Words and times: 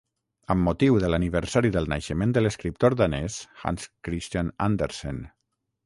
Amb 0.53 0.67
motiu 0.67 0.95
de 1.03 1.11
l'aniversari 1.13 1.71
del 1.75 1.91
naixement 1.93 2.35
de 2.37 2.45
l'escriptor 2.45 2.99
danès 3.05 3.39
Hans 3.65 3.89
Christian 4.09 4.55
Andersen. 4.73 5.27